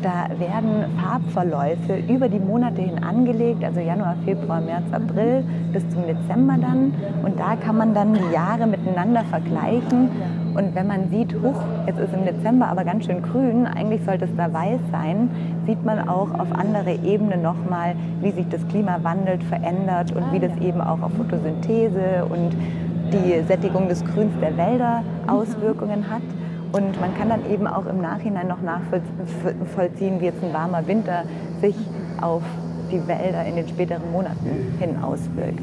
Da 0.00 0.28
werden 0.38 0.86
Farbverläufe 1.00 1.96
über 2.08 2.28
die 2.28 2.40
Monate 2.40 2.80
hin 2.80 3.02
angelegt, 3.04 3.62
also 3.62 3.80
Januar, 3.80 4.16
Februar, 4.24 4.60
März, 4.60 4.84
April 4.90 5.44
bis 5.72 5.88
zum 5.90 6.06
Dezember 6.06 6.56
dann. 6.60 6.94
Und 7.22 7.38
da 7.38 7.56
kann 7.56 7.76
man 7.76 7.94
dann 7.94 8.14
die 8.14 8.32
Jahre 8.32 8.66
miteinander 8.66 9.24
vergleichen 9.24 10.10
und 10.54 10.74
wenn 10.74 10.86
man 10.86 11.08
sieht, 11.10 11.34
huch, 11.34 11.60
jetzt 11.86 11.98
ist 11.98 12.12
im 12.12 12.24
Dezember 12.24 12.68
aber 12.68 12.84
ganz 12.84 13.06
schön 13.06 13.22
grün, 13.22 13.66
eigentlich 13.66 14.04
sollte 14.04 14.26
es 14.26 14.36
da 14.36 14.52
weiß 14.52 14.80
sein, 14.90 15.30
sieht 15.66 15.84
man 15.84 16.08
auch 16.08 16.32
auf 16.38 16.52
andere 16.52 16.92
Ebenen 17.04 17.42
nochmal, 17.42 17.94
wie 18.20 18.32
sich 18.32 18.46
das 18.48 18.66
Klima 18.68 18.98
wandelt, 19.02 19.42
verändert 19.44 20.12
und 20.12 20.30
wie 20.32 20.38
das 20.38 20.56
eben 20.58 20.80
auch 20.80 21.00
auf 21.00 21.12
Photosynthese 21.12 22.26
und 22.28 22.50
die 23.12 23.42
Sättigung 23.46 23.88
des 23.88 24.04
Grüns 24.04 24.32
der 24.40 24.56
Wälder 24.56 25.02
Auswirkungen 25.26 26.10
hat. 26.10 26.22
Und 26.72 27.00
man 27.00 27.14
kann 27.16 27.28
dann 27.28 27.50
eben 27.50 27.66
auch 27.66 27.86
im 27.86 28.00
Nachhinein 28.00 28.48
noch 28.48 28.62
nachvollziehen, 28.62 30.20
wie 30.20 30.24
jetzt 30.24 30.42
ein 30.42 30.52
warmer 30.52 30.86
Winter 30.86 31.24
sich 31.60 31.76
auf 32.20 32.42
die 32.90 33.06
Wälder 33.06 33.44
in 33.44 33.56
den 33.56 33.68
späteren 33.68 34.10
Monaten 34.12 34.74
hin 34.78 35.02
auswirkt. 35.02 35.60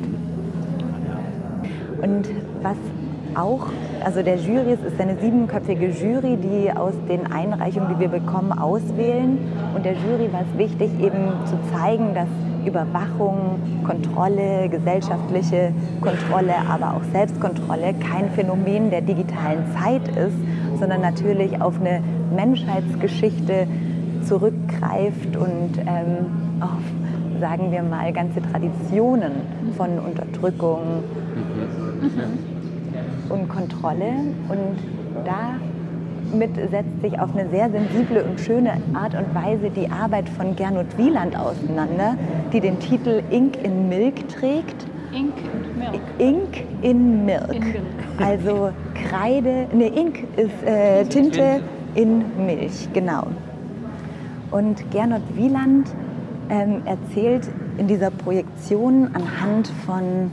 Und 2.01 2.29
was 2.61 2.77
auch, 3.35 3.67
also 4.03 4.21
der 4.21 4.37
Jury, 4.37 4.73
es 4.73 4.93
ist 4.93 4.99
eine 4.99 5.17
siebenköpfige 5.19 5.89
Jury, 5.89 6.37
die 6.37 6.71
aus 6.71 6.93
den 7.07 7.31
Einreichungen, 7.31 7.89
die 7.95 7.99
wir 7.99 8.07
bekommen, 8.07 8.51
auswählen. 8.51 9.37
Und 9.75 9.85
der 9.85 9.93
Jury 9.93 10.31
war 10.31 10.41
es 10.41 10.57
wichtig, 10.57 10.89
eben 10.99 11.33
zu 11.45 11.57
zeigen, 11.73 12.13
dass 12.13 12.27
Überwachung, 12.65 13.59
Kontrolle, 13.85 14.69
gesellschaftliche 14.69 15.73
Kontrolle, 16.01 16.53
aber 16.69 16.95
auch 16.95 17.03
Selbstkontrolle 17.11 17.93
kein 17.93 18.29
Phänomen 18.31 18.89
der 18.89 19.01
digitalen 19.01 19.63
Zeit 19.77 20.07
ist, 20.09 20.35
sondern 20.79 21.01
natürlich 21.01 21.61
auf 21.61 21.79
eine 21.79 22.01
Menschheitsgeschichte 22.35 23.67
zurückgreift 24.25 25.35
und 25.37 25.77
ähm, 25.79 26.59
auf, 26.59 27.39
sagen 27.39 27.71
wir 27.71 27.83
mal, 27.83 28.11
ganze 28.11 28.41
Traditionen 28.41 29.31
von 29.77 29.97
Unterdrückung. 29.99 31.03
Mhm. 32.01 32.07
Mhm 32.07 32.58
und 33.29 33.47
Kontrolle. 33.49 34.11
Und 34.49 34.77
damit 35.25 36.55
setzt 36.69 37.01
sich 37.01 37.19
auf 37.19 37.35
eine 37.35 37.49
sehr 37.49 37.69
sensible 37.69 38.23
und 38.23 38.39
schöne 38.39 38.73
Art 38.93 39.15
und 39.15 39.33
Weise 39.33 39.69
die 39.69 39.89
Arbeit 39.89 40.29
von 40.29 40.55
Gernot 40.55 40.97
Wieland 40.97 41.37
auseinander, 41.37 42.15
die 42.53 42.59
den 42.59 42.79
Titel 42.79 43.21
Ink 43.29 43.57
in 43.63 43.89
Milk 43.89 44.27
trägt. 44.29 44.85
Ink 45.11 45.33
Ink 46.19 46.63
in 46.81 47.25
Milk. 47.25 47.53
In 47.53 47.65
Milk. 47.65 47.87
Also 48.19 48.69
Kreide, 48.93 49.67
ne, 49.73 49.87
Ink 49.87 50.25
ist 50.35 50.63
äh, 50.65 51.05
Tinte 51.05 51.61
in 51.95 52.23
Milch, 52.45 52.89
genau. 52.93 53.27
Und 54.51 54.91
Gernot 54.91 55.21
Wieland 55.35 55.89
ähm, 56.49 56.81
erzählt 56.85 57.47
in 57.77 57.87
dieser 57.87 58.11
Projektion 58.11 59.09
anhand 59.13 59.67
von 59.85 60.31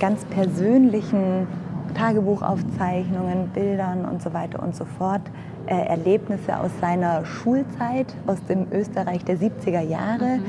ganz 0.00 0.24
persönlichen 0.26 1.46
Tagebuchaufzeichnungen, 1.96 3.48
Bildern 3.54 4.04
und 4.04 4.22
so 4.22 4.32
weiter 4.34 4.62
und 4.62 4.76
so 4.76 4.84
fort, 4.84 5.22
äh, 5.66 5.74
Erlebnisse 5.74 6.58
aus 6.58 6.70
seiner 6.80 7.24
Schulzeit, 7.24 8.14
aus 8.26 8.42
dem 8.44 8.66
Österreich 8.70 9.24
der 9.24 9.38
70er 9.38 9.80
Jahre 9.80 10.40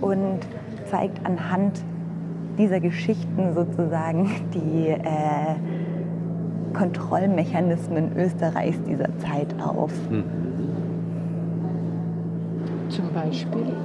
und 0.00 0.40
zeigt 0.90 1.24
anhand 1.26 1.82
dieser 2.58 2.80
Geschichten 2.80 3.54
sozusagen 3.54 4.30
die 4.54 4.88
äh, 4.88 5.56
Kontrollmechanismen 6.72 8.16
Österreichs 8.16 8.82
dieser 8.82 9.16
Zeit 9.18 9.54
auf. 9.62 9.92
Zum 12.88 13.12
Beispiel. 13.12 13.76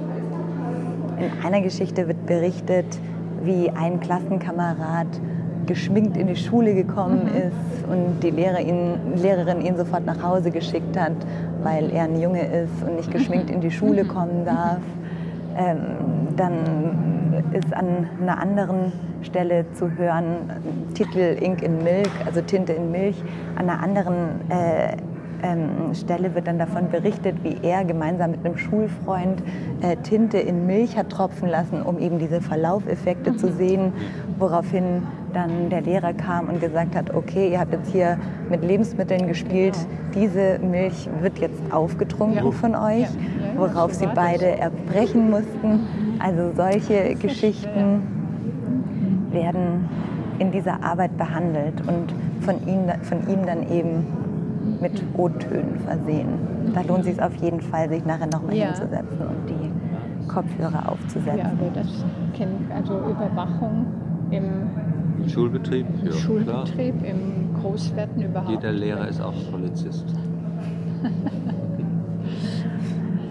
In 1.18 1.46
einer 1.46 1.60
Geschichte 1.60 2.08
wird 2.08 2.24
berichtet, 2.26 2.86
wie 3.44 3.70
ein 3.70 4.00
Klassenkamerad 4.00 5.06
geschminkt 5.70 6.16
in 6.16 6.26
die 6.26 6.34
Schule 6.34 6.74
gekommen 6.74 7.28
ist 7.28 7.88
und 7.88 8.18
die 8.24 8.30
Lehrer 8.30 8.58
ihn, 8.58 9.14
Lehrerin 9.14 9.60
ihn 9.60 9.76
sofort 9.76 10.04
nach 10.04 10.20
Hause 10.20 10.50
geschickt 10.50 10.98
hat, 10.98 11.12
weil 11.62 11.92
er 11.92 12.04
ein 12.04 12.20
Junge 12.20 12.42
ist 12.42 12.82
und 12.84 12.96
nicht 12.96 13.12
geschminkt 13.12 13.50
in 13.50 13.60
die 13.60 13.70
Schule 13.70 14.04
kommen 14.16 14.44
darf. 14.44 14.80
Ähm, 15.56 15.78
dann 16.36 17.44
ist 17.52 17.72
an 17.72 18.08
einer 18.20 18.40
anderen 18.40 18.92
Stelle 19.22 19.64
zu 19.74 19.96
hören, 19.96 20.50
Titel 20.94 21.36
Ink 21.40 21.62
in 21.62 21.84
Milk, 21.84 22.10
also 22.26 22.40
Tinte 22.40 22.72
in 22.72 22.90
Milch. 22.90 23.22
An 23.54 23.70
einer 23.70 23.80
anderen 23.80 24.16
äh, 24.50 24.96
ähm, 25.44 25.94
Stelle 25.94 26.34
wird 26.34 26.48
dann 26.48 26.58
davon 26.58 26.90
berichtet, 26.90 27.36
wie 27.44 27.56
er 27.62 27.84
gemeinsam 27.84 28.32
mit 28.32 28.44
einem 28.44 28.56
Schulfreund 28.56 29.40
äh, 29.82 29.96
Tinte 29.98 30.38
in 30.38 30.66
Milch 30.66 30.96
hat 30.96 31.10
tropfen 31.10 31.48
lassen, 31.48 31.82
um 31.82 32.00
eben 32.00 32.18
diese 32.18 32.40
Verlaufeffekte 32.40 33.36
zu 33.36 33.52
sehen, 33.52 33.92
woraufhin 34.38 35.02
dann 35.32 35.70
der 35.70 35.82
Lehrer 35.82 36.12
kam 36.12 36.48
und 36.48 36.60
gesagt 36.60 36.96
hat, 36.96 37.14
okay, 37.14 37.50
ihr 37.52 37.60
habt 37.60 37.72
jetzt 37.72 37.90
hier 37.90 38.16
mit 38.48 38.62
Lebensmitteln 38.64 39.26
gespielt, 39.26 39.76
diese 40.14 40.58
Milch 40.58 41.08
wird 41.20 41.38
jetzt 41.38 41.60
aufgetrunken 41.72 42.44
Ja. 42.44 42.50
von 42.50 42.74
euch, 42.74 43.06
worauf 43.56 43.92
sie 43.94 44.08
beide 44.14 44.58
erbrechen 44.58 45.30
mussten. 45.30 45.86
Also 46.18 46.52
solche 46.54 47.14
Geschichten 47.14 48.02
werden 49.30 49.88
in 50.38 50.50
dieser 50.50 50.82
Arbeit 50.82 51.16
behandelt 51.16 51.80
und 51.86 52.14
von 52.40 52.56
ihm, 52.66 52.88
von 53.02 53.18
ihm 53.28 53.46
dann 53.46 53.62
eben 53.70 54.06
mit 54.80 55.02
O-Tönen 55.16 55.78
versehen. 55.86 56.28
Da 56.74 56.82
lohnt 56.82 57.00
es 57.00 57.06
sich 57.16 57.22
auf 57.22 57.34
jeden 57.36 57.60
Fall, 57.60 57.88
sich 57.88 58.04
nachher 58.04 58.26
nochmal 58.26 58.54
Ja. 58.54 58.66
hinzusetzen 58.66 59.18
und 59.20 59.48
die 59.48 60.28
Kopfhörer 60.28 60.88
aufzusetzen. 60.90 61.38
Ja, 61.38 61.50
wer 61.58 61.82
das 61.82 62.04
kennt, 62.34 62.70
also 62.74 62.98
Überwachung 62.98 63.86
im 64.30 64.42
Schulbetrieb, 65.28 65.86
ja, 66.02 66.10
klar. 66.10 66.20
Schulbetrieb, 66.20 66.94
im 67.04 67.54
Großwerden 67.60 68.22
überhaupt. 68.22 68.50
Jeder 68.50 68.72
Lehrer 68.72 69.08
ist 69.08 69.20
auch 69.20 69.34
Polizist. 69.50 70.06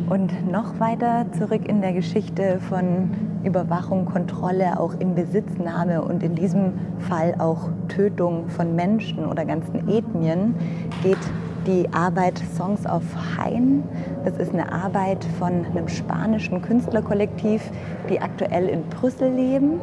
Und 0.09 0.51
noch 0.51 0.79
weiter 0.79 1.27
zurück 1.37 1.67
in 1.67 1.81
der 1.81 1.93
Geschichte 1.93 2.59
von 2.67 3.11
Überwachung, 3.43 4.05
Kontrolle, 4.05 4.79
auch 4.79 4.99
in 4.99 5.13
Besitznahme 5.13 6.01
und 6.01 6.23
in 6.23 6.33
diesem 6.33 6.73
Fall 6.97 7.35
auch 7.37 7.69
Tötung 7.89 8.49
von 8.49 8.75
Menschen 8.75 9.23
oder 9.23 9.45
ganzen 9.45 9.87
Ethnien 9.87 10.55
geht 11.03 11.19
die 11.67 11.87
Arbeit 11.93 12.41
Songs 12.55 12.87
of 12.87 13.03
Hain. 13.37 13.83
Das 14.25 14.37
ist 14.37 14.51
eine 14.51 14.71
Arbeit 14.71 15.23
von 15.37 15.65
einem 15.65 15.87
spanischen 15.87 16.61
Künstlerkollektiv, 16.63 17.61
die 18.09 18.19
aktuell 18.19 18.67
in 18.67 18.83
Brüssel 18.89 19.31
leben. 19.31 19.79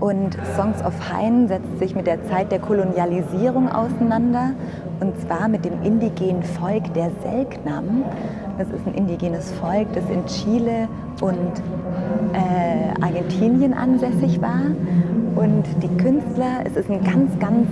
Und 0.00 0.36
Songs 0.56 0.82
of 0.82 0.94
Hain 1.12 1.46
setzt 1.46 1.78
sich 1.78 1.94
mit 1.94 2.06
der 2.06 2.24
Zeit 2.26 2.50
der 2.50 2.58
Kolonialisierung 2.58 3.68
auseinander 3.68 4.52
und 5.00 5.18
zwar 5.20 5.48
mit 5.48 5.64
dem 5.64 5.82
indigenen 5.82 6.42
Volk 6.42 6.92
der 6.94 7.10
Selknam. 7.22 8.04
Das 8.56 8.68
ist 8.68 8.86
ein 8.86 8.94
indigenes 8.94 9.52
Volk, 9.52 9.88
das 9.92 10.04
in 10.08 10.24
Chile 10.26 10.88
und 11.20 11.62
äh, 12.32 13.02
Argentinien 13.02 13.74
ansässig 13.74 14.40
war. 14.40 14.62
Und 15.36 15.64
die 15.82 15.88
Künstler, 16.02 16.64
es 16.64 16.76
ist 16.76 16.90
ein 16.90 17.02
ganz, 17.04 17.38
ganz 17.38 17.68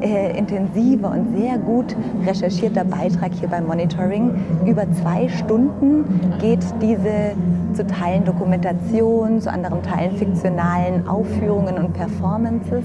äh, 0.00 0.36
intensiver 0.38 1.10
und 1.10 1.36
sehr 1.36 1.58
gut 1.58 1.96
recherchierter 2.26 2.84
Beitrag 2.84 3.32
hier 3.32 3.48
beim 3.48 3.66
Monitoring. 3.66 4.32
Über 4.66 4.90
zwei 4.92 5.28
Stunden 5.28 6.04
geht 6.40 6.64
diese 6.80 7.34
zu 7.74 7.86
Teilen 7.86 8.24
Dokumentation, 8.24 9.40
zu 9.40 9.50
anderen 9.50 9.82
Teilen 9.82 10.16
fiktionalen 10.16 11.06
Aufführungen 11.06 11.76
und 11.76 11.92
Performances. 11.92 12.84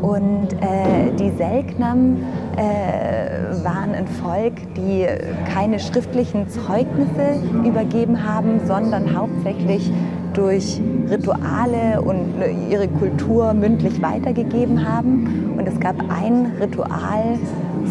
Und 0.00 0.52
äh, 0.54 1.12
die 1.16 1.30
Selknam 1.30 2.16
äh, 2.56 3.64
waren 3.64 3.94
ein 3.94 4.06
Volk, 4.06 4.54
die 4.74 5.06
keine 5.52 5.78
schriftlichen 5.78 6.48
Zeugnisse 6.48 7.40
übergeben 7.64 8.26
haben, 8.26 8.60
sondern 8.66 9.16
hauptsächlich 9.16 9.92
durch 10.34 10.80
Rituale 11.10 12.00
und 12.00 12.34
ihre 12.70 12.88
Kultur 12.88 13.52
mündlich 13.54 14.00
weitergegeben 14.02 14.88
haben. 14.88 15.54
Und 15.56 15.66
es 15.66 15.78
gab 15.80 15.96
ein 16.08 16.52
Ritual, 16.60 17.38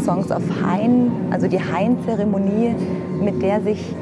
Songs 0.04 0.32
of 0.32 0.43
Hain, 0.63 1.12
also 1.32 1.47
die 1.47 1.60
Hain-Zeremonie, 1.60 2.75
mit 3.21 3.41
der 3.41 3.62
sich 3.62 3.93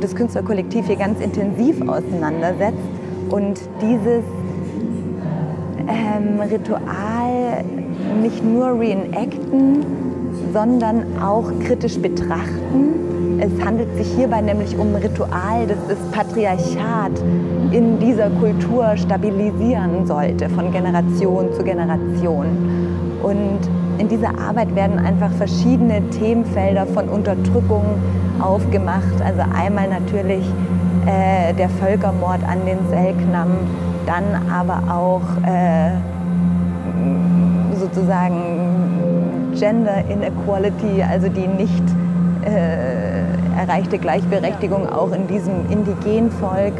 das 0.00 0.14
Künstlerkollektiv 0.14 0.86
hier 0.86 0.96
ganz 0.96 1.20
intensiv 1.20 1.80
auseinandersetzt. 1.82 2.78
Und 3.30 3.60
dieses 3.80 4.24
ähm, 5.86 6.40
Ritual 6.40 7.64
nicht 8.22 8.44
nur 8.44 8.78
reenacten, 8.78 9.84
sondern 10.52 11.04
auch 11.20 11.50
kritisch 11.64 11.98
betrachten. 11.98 13.40
Es 13.40 13.64
handelt 13.64 13.94
sich 13.96 14.08
hierbei 14.16 14.40
nämlich 14.40 14.76
um 14.76 14.94
ein 14.94 15.02
Ritual, 15.02 15.66
das 15.66 15.78
das 15.88 15.98
Patriarchat 16.10 17.12
in 17.70 17.98
dieser 17.98 18.30
Kultur 18.30 18.96
stabilisieren 18.96 20.06
sollte, 20.06 20.48
von 20.48 20.72
Generation 20.72 21.52
zu 21.52 21.62
Generation. 21.62 22.46
Und 23.22 23.58
in 23.98 24.08
dieser 24.08 24.38
Arbeit 24.38 24.74
werden 24.74 24.98
einfach 24.98 25.30
verschiedene 25.32 26.00
Themenfelder 26.10 26.86
von 26.86 27.08
Unterdrückung 27.08 27.84
aufgemacht. 28.40 29.20
Also 29.24 29.42
einmal 29.54 29.88
natürlich 29.88 30.44
äh, 31.06 31.52
der 31.54 31.68
Völkermord 31.68 32.40
an 32.44 32.64
den 32.64 32.78
Selknam, 32.88 33.48
dann 34.06 34.24
aber 34.50 34.82
auch 34.92 35.22
äh, 35.46 35.90
sozusagen 37.76 39.52
Gender 39.58 40.04
Inequality, 40.08 41.02
also 41.02 41.28
die 41.28 41.46
nicht 41.48 41.82
äh, 42.44 43.58
erreichte 43.58 43.98
Gleichberechtigung 43.98 44.88
auch 44.88 45.12
in 45.12 45.26
diesem 45.26 45.68
indigenen 45.70 46.30
Volk. 46.30 46.74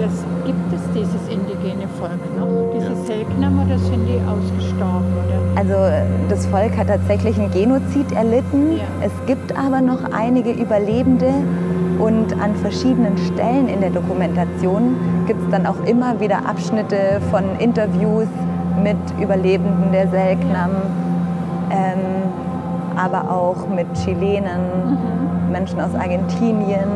Das, 0.00 0.24
gibt 0.46 0.72
es 0.72 0.80
dieses 0.94 1.28
indigene 1.28 1.86
Volk 1.98 2.20
noch, 2.34 2.72
diese 2.74 2.96
Selknam, 3.04 3.60
oder 3.62 3.78
sind 3.78 4.06
die 4.06 4.18
ausgestorben? 4.26 5.04
Oder? 5.12 5.60
Also 5.60 5.74
das 6.30 6.46
Volk 6.46 6.74
hat 6.78 6.88
tatsächlich 6.88 7.38
einen 7.38 7.50
Genozid 7.50 8.10
erlitten. 8.12 8.78
Ja. 8.78 8.84
Es 9.02 9.12
gibt 9.26 9.54
aber 9.58 9.82
noch 9.82 9.98
einige 10.10 10.52
Überlebende 10.52 11.30
und 11.98 12.32
an 12.40 12.54
verschiedenen 12.56 13.18
Stellen 13.18 13.68
in 13.68 13.82
der 13.82 13.90
Dokumentation 13.90 14.96
gibt 15.26 15.42
es 15.42 15.50
dann 15.50 15.66
auch 15.66 15.84
immer 15.84 16.18
wieder 16.18 16.46
Abschnitte 16.48 17.20
von 17.30 17.44
Interviews 17.58 18.28
mit 18.82 18.96
Überlebenden 19.22 19.92
der 19.92 20.08
Selknam, 20.08 20.70
ähm, 21.70 21.98
aber 22.96 23.30
auch 23.30 23.68
mit 23.68 23.86
Chilenen, 24.02 24.96
Menschen 25.52 25.78
aus 25.78 25.94
Argentinien 25.94 26.88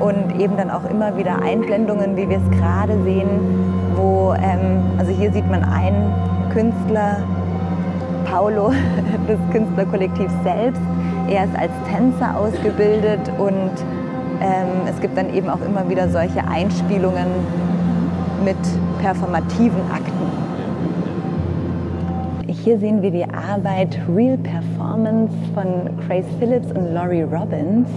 und 0.00 0.40
eben 0.40 0.56
dann 0.56 0.70
auch 0.70 0.88
immer 0.88 1.16
wieder 1.16 1.42
Einblendungen, 1.42 2.16
wie 2.16 2.28
wir 2.28 2.38
es 2.38 2.58
gerade 2.58 3.00
sehen, 3.02 3.28
wo, 3.94 4.34
ähm, 4.34 4.82
also 4.98 5.12
hier 5.12 5.32
sieht 5.32 5.48
man 5.48 5.62
einen 5.62 6.12
Künstler, 6.52 7.18
Paulo, 8.24 8.72
des 9.28 9.38
Künstlerkollektivs 9.52 10.32
selbst. 10.42 10.80
Er 11.28 11.44
ist 11.44 11.56
als 11.56 11.72
Tänzer 11.88 12.36
ausgebildet 12.36 13.20
und 13.38 13.70
ähm, 14.40 14.86
es 14.88 15.00
gibt 15.00 15.16
dann 15.16 15.32
eben 15.34 15.48
auch 15.50 15.60
immer 15.60 15.88
wieder 15.88 16.08
solche 16.08 16.46
Einspielungen 16.48 17.26
mit 18.44 18.56
performativen 19.00 19.80
Akten. 19.92 20.50
Hier 22.48 22.78
sehen 22.78 23.00
wir 23.02 23.10
die 23.10 23.24
Arbeit 23.24 23.98
Real 24.14 24.38
Performance 24.38 25.32
von 25.54 25.96
Grace 26.06 26.26
Phillips 26.38 26.72
und 26.72 26.92
Laurie 26.92 27.22
Robbins. 27.22 27.88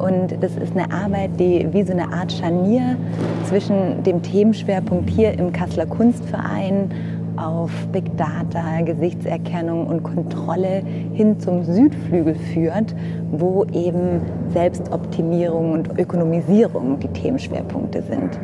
Und 0.00 0.42
das 0.42 0.56
ist 0.56 0.74
eine 0.76 0.90
Arbeit, 0.92 1.30
die 1.38 1.66
wie 1.72 1.82
so 1.82 1.92
eine 1.92 2.12
Art 2.12 2.32
Scharnier 2.32 2.96
zwischen 3.44 4.02
dem 4.02 4.22
Themenschwerpunkt 4.22 5.10
hier 5.10 5.38
im 5.38 5.52
Kasseler 5.52 5.86
Kunstverein 5.86 6.90
auf 7.36 7.70
Big 7.92 8.16
Data, 8.16 8.80
Gesichtserkennung 8.82 9.86
und 9.86 10.02
Kontrolle 10.02 10.82
hin 11.12 11.38
zum 11.38 11.64
Südflügel 11.64 12.34
führt, 12.34 12.94
wo 13.30 13.64
eben 13.72 14.20
Selbstoptimierung 14.52 15.72
und 15.72 15.98
Ökonomisierung 15.98 16.98
die 16.98 17.08
Themenschwerpunkte 17.08 18.02
sind. 18.02 18.38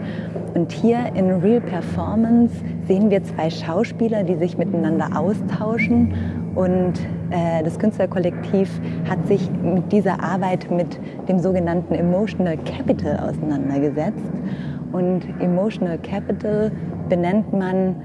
Und 0.54 0.72
hier 0.72 0.98
in 1.14 1.30
Real 1.30 1.60
Performance 1.60 2.54
sehen 2.86 3.10
wir 3.10 3.22
zwei 3.24 3.50
Schauspieler, 3.50 4.22
die 4.22 4.36
sich 4.36 4.56
miteinander 4.56 5.08
austauschen 5.18 6.14
und 6.56 6.94
äh, 7.30 7.62
das 7.62 7.78
Künstlerkollektiv 7.78 8.80
hat 9.08 9.26
sich 9.28 9.48
mit 9.62 9.92
dieser 9.92 10.22
Arbeit 10.22 10.70
mit 10.70 10.98
dem 11.28 11.38
sogenannten 11.38 11.94
Emotional 11.94 12.56
Capital 12.56 13.18
auseinandergesetzt. 13.28 14.24
Und 14.92 15.22
Emotional 15.40 15.98
Capital 15.98 16.72
benennt 17.10 17.52
man 17.52 17.96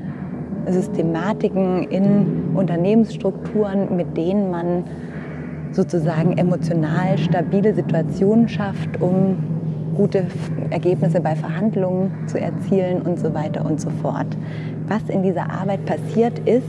Systematiken 0.67 1.83
in 1.83 2.51
Unternehmensstrukturen, 2.53 3.95
mit 3.95 4.15
denen 4.17 4.51
man 4.51 4.83
sozusagen 5.71 6.37
emotional 6.37 7.17
stabile 7.17 7.73
Situationen 7.73 8.49
schafft, 8.49 9.01
um 9.01 9.37
gute 9.95 10.25
Ergebnisse 10.69 11.21
bei 11.21 11.35
Verhandlungen 11.35 12.11
zu 12.27 12.39
erzielen 12.39 13.01
und 13.01 13.17
so 13.17 13.33
weiter 13.33 13.65
und 13.65 13.79
so 13.79 13.89
fort. 14.01 14.27
Was 14.87 15.03
in 15.09 15.23
dieser 15.23 15.49
Arbeit 15.49 15.85
passiert 15.85 16.39
ist, 16.39 16.67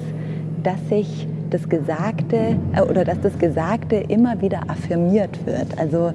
dass 0.62 0.88
sich 0.88 1.26
das 1.52 1.68
Gesagte 1.68 2.56
äh, 2.74 2.80
oder 2.80 3.04
dass 3.04 3.20
das 3.20 3.38
Gesagte 3.38 3.96
immer 3.96 4.40
wieder 4.40 4.62
affirmiert 4.68 5.46
wird. 5.46 5.78
Also 5.78 6.12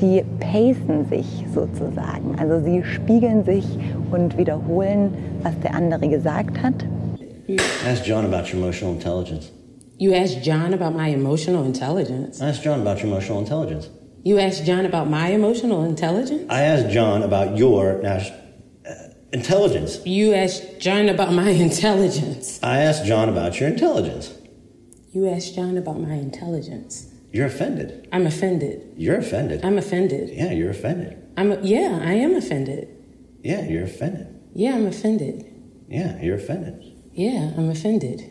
die 0.00 0.22
pacen 0.40 1.06
sich 1.08 1.44
sozusagen. 1.52 2.36
Also 2.38 2.64
sie 2.64 2.82
spiegeln 2.84 3.44
sich 3.44 3.64
und 4.10 4.38
wiederholen, 4.38 5.12
was 5.42 5.58
der 5.60 5.74
andere 5.74 6.08
gesagt 6.08 6.62
hat. 6.62 6.74
Ask 7.88 8.06
John 8.06 8.24
about 8.24 8.52
your 8.52 8.62
emotional 8.62 8.94
intelligence. 8.94 9.50
You 9.98 10.14
asked 10.14 10.44
John 10.44 10.72
about 10.74 10.96
my 10.96 11.12
emotional 11.12 11.64
intelligence. 11.64 12.40
Ask 12.40 12.62
John 12.62 12.80
about 12.80 13.02
your 13.02 13.10
emotional 13.10 13.40
intelligence. 13.40 13.90
You 14.22 14.38
asked 14.38 14.64
John 14.64 14.84
about 14.86 15.10
my 15.10 15.32
emotional 15.32 15.84
intelligence? 15.84 16.44
I 16.50 16.62
asked 16.62 16.90
John 16.90 17.22
about 17.22 17.56
your 17.56 18.04
uh, 18.06 18.20
intelligence. 19.32 20.00
You 20.04 20.34
asked 20.34 20.78
John 20.80 21.08
about 21.08 21.32
my 21.32 21.50
intelligence. 21.68 22.60
I 22.62 22.78
asked 22.82 23.06
John 23.06 23.28
about 23.28 23.58
your 23.58 23.70
intelligence. 23.70 24.37
You 25.18 25.28
asked 25.30 25.56
John 25.56 25.76
about 25.76 25.98
my 25.98 26.14
intelligence. 26.14 27.12
You're 27.32 27.46
offended. 27.46 28.06
I'm 28.12 28.24
offended. 28.24 28.94
You're 28.96 29.16
offended. 29.16 29.64
I'm 29.64 29.76
offended. 29.76 30.30
Yeah, 30.30 30.52
you're 30.52 30.70
offended. 30.70 31.20
I'm 31.36 31.60
yeah, 31.64 31.98
I 32.00 32.12
am 32.12 32.36
offended. 32.36 32.86
Yeah, 33.42 33.62
you're 33.62 33.82
offended. 33.82 34.28
Yeah, 34.54 34.76
I'm 34.76 34.86
offended. 34.86 35.44
Yeah, 35.88 36.22
you're 36.22 36.36
offended. 36.36 36.84
Yeah, 37.12 37.50
I'm 37.56 37.68
offended. 37.68 38.28